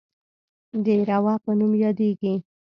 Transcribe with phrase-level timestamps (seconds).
[0.83, 2.33] د روه په نوم یادیږي.